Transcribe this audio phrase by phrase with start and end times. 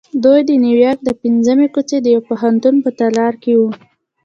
[0.23, 3.69] دوی د نیویارک د پنځمې کوڅې د یوه پوهنتون په تالار کې وو